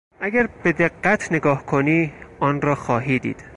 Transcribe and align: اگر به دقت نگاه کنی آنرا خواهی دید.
اگر 0.19 0.47
به 0.63 0.71
دقت 0.71 1.31
نگاه 1.31 1.65
کنی 1.65 2.13
آنرا 2.39 2.75
خواهی 2.75 3.19
دید. 3.19 3.43